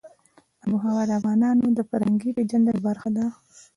[0.63, 3.25] آب وهوا د افغانانو د فرهنګي پیژندنې برخه ده.